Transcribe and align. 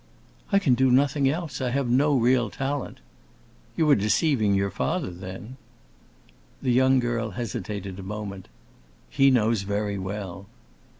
"I 0.51 0.57
can 0.57 0.73
do 0.73 0.89
nothing 0.89 1.29
else; 1.29 1.61
I 1.61 1.69
have 1.69 1.87
no 1.87 2.17
real 2.17 2.49
talent." 2.49 3.01
"You 3.77 3.87
are 3.91 3.95
deceiving 3.95 4.55
your 4.55 4.71
father, 4.71 5.11
then." 5.11 5.57
The 6.59 6.71
young 6.71 6.97
girl 6.97 7.29
hesitated 7.29 7.99
a 7.99 8.01
moment. 8.01 8.47
"He 9.11 9.29
knows 9.29 9.61
very 9.61 9.99
well!" 9.99 10.47